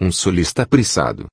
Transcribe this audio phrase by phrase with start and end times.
[0.00, 1.26] um solista apressado.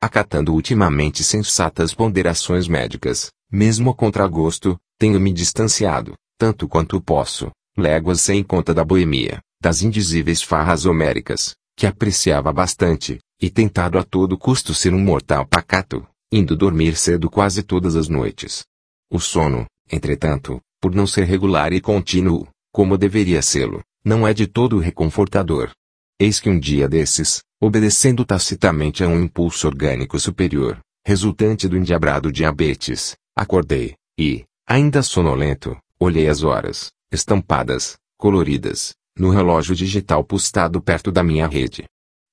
[0.00, 8.22] Acatando ultimamente sensatas ponderações médicas, mesmo a contragosto, tenho me distanciado, tanto quanto posso, léguas
[8.22, 14.38] sem conta da boemia, das indizíveis farras homéricas, que apreciava bastante, e tentado a todo
[14.38, 18.64] custo ser um mortal pacato, indo dormir cedo quase todas as noites.
[19.10, 24.46] O sono, entretanto, por não ser regular e contínuo, como deveria sê-lo, não é de
[24.46, 25.70] todo reconfortador.
[26.18, 32.32] Eis que um dia desses, obedecendo tacitamente a um impulso orgânico superior, resultante do endiabrado
[32.32, 41.12] diabetes, acordei, e, ainda sonolento, olhei as horas, estampadas, coloridas, no relógio digital postado perto
[41.12, 41.84] da minha rede.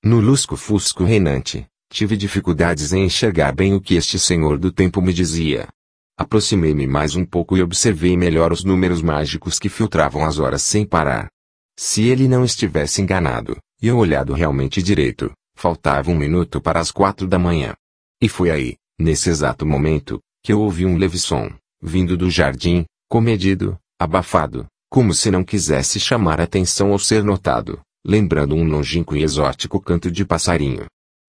[0.02, 5.12] No lusco-fusco reinante, tive dificuldades em enxergar bem o que este senhor do tempo me
[5.12, 5.68] dizia.
[6.16, 10.86] Aproximei-me mais um pouco e observei melhor os números mágicos que filtravam as horas sem
[10.86, 11.28] parar.
[11.76, 16.90] Se ele não estivesse enganado, e eu olhado realmente direito, faltava um minuto para as
[16.90, 17.74] quatro da manhã.
[18.20, 22.84] E foi aí, nesse exato momento, que eu ouvi um leve som, vindo do jardim,
[23.08, 29.22] comedido, abafado, como se não quisesse chamar atenção ou ser notado, lembrando um longínquo e
[29.22, 30.86] exótico canto de passarinho.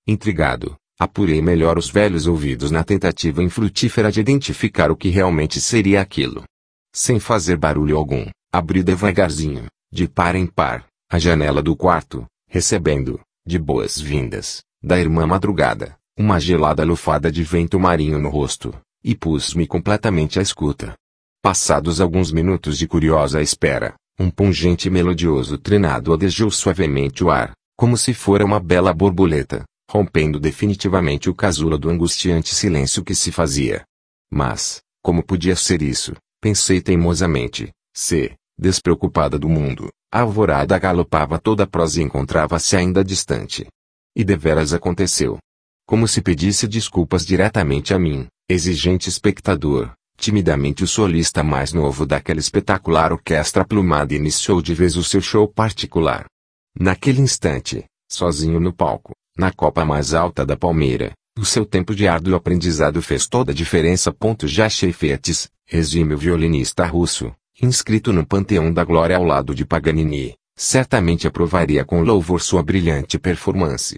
[0.07, 6.01] Intrigado, apurei melhor os velhos ouvidos na tentativa infrutífera de identificar o que realmente seria
[6.01, 6.43] aquilo.
[6.93, 13.21] Sem fazer barulho algum, abri devagarzinho, de par em par, a janela do quarto, recebendo,
[13.45, 19.67] de boas-vindas, da irmã madrugada, uma gelada lufada de vento marinho no rosto, e pus-me
[19.67, 20.95] completamente à escuta.
[21.43, 27.53] Passados alguns minutos de curiosa espera, um pungente e melodioso trinado adejou suavemente o ar,
[27.77, 33.31] como se fora uma bela borboleta, rompendo definitivamente o casulo do angustiante silêncio que se
[33.31, 33.83] fazia.
[34.29, 41.63] Mas, como podia ser isso, pensei teimosamente, se, despreocupada do mundo, a alvorada galopava toda
[41.63, 43.67] a prosa e encontrava-se ainda distante.
[44.15, 45.37] E deveras aconteceu.
[45.87, 52.41] Como se pedisse desculpas diretamente a mim, exigente espectador, Timidamente o solista mais novo daquela
[52.41, 56.25] espetacular orquestra plumada iniciou de vez o seu show particular.
[56.77, 62.05] Naquele instante, sozinho no palco, na copa mais alta da palmeira, o seu tempo de
[62.05, 64.13] árduo aprendizado fez toda a diferença.
[64.43, 71.27] Já Sheifetz, exímio violinista russo, inscrito no panteão da glória ao lado de Paganini, certamente
[71.27, 73.97] aprovaria com louvor sua brilhante performance.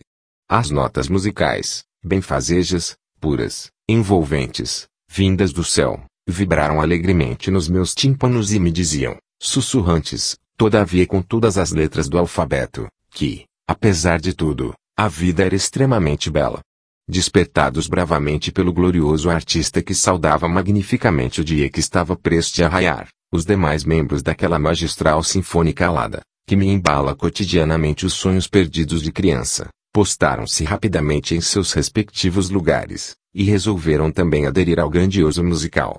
[0.49, 8.59] As notas musicais, benfazejas, puras, envolventes, vindas do céu, vibraram alegremente nos meus tímpanos e
[8.59, 15.07] me diziam, sussurrantes, todavia com todas as letras do alfabeto, que, apesar de tudo, a
[15.07, 16.61] vida era extremamente bela.
[17.07, 23.07] Despertados bravamente pelo glorioso artista que saudava magnificamente o dia que estava prestes a raiar,
[23.31, 29.11] os demais membros daquela magistral sinfônica alada, que me embala cotidianamente os sonhos perdidos de
[29.11, 35.97] criança, postaram-se rapidamente em seus respectivos lugares, e resolveram também aderir ao grandioso musical.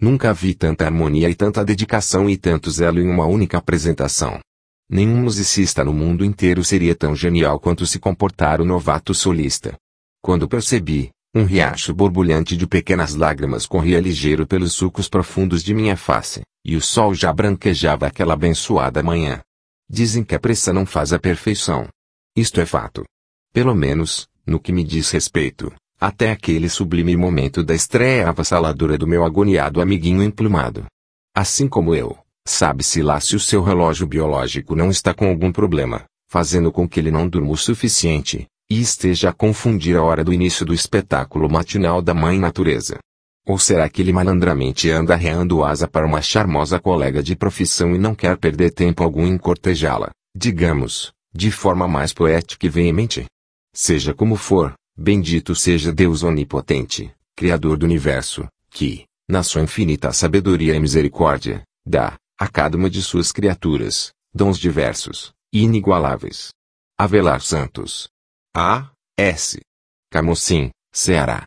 [0.00, 4.38] Nunca vi tanta harmonia e tanta dedicação e tanto zelo em uma única apresentação.
[4.90, 9.74] Nenhum musicista no mundo inteiro seria tão genial quanto se comportar o novato solista.
[10.20, 15.96] Quando percebi, um riacho borbulhante de pequenas lágrimas corria ligeiro pelos sulcos profundos de minha
[15.96, 19.40] face, e o sol já branquejava aquela abençoada manhã.
[19.90, 21.88] Dizem que a pressa não faz a perfeição.
[22.36, 23.02] Isto é fato.
[23.52, 29.06] Pelo menos, no que me diz respeito, até aquele sublime momento da estreia avassaladora do
[29.06, 30.86] meu agoniado amiguinho emplumado.
[31.34, 32.16] Assim como eu,
[32.46, 37.00] sabe-se lá se o seu relógio biológico não está com algum problema, fazendo com que
[37.00, 41.50] ele não durma o suficiente, e esteja a confundir a hora do início do espetáculo
[41.50, 42.98] matinal da Mãe Natureza.
[43.46, 47.98] Ou será que ele malandramente anda arreando asa para uma charmosa colega de profissão e
[47.98, 53.26] não quer perder tempo algum em cortejá-la, digamos, de forma mais poética e veemente?
[53.74, 60.76] Seja como for, Bendito seja Deus onipotente, Criador do universo, que, na sua infinita sabedoria
[60.76, 66.50] e misericórdia, dá, a cada uma de suas criaturas, dons diversos, e inigualáveis.
[66.96, 68.08] Avelar Santos.
[68.56, 68.92] A.
[69.18, 69.58] S.
[70.12, 71.42] Camocim, Ceará.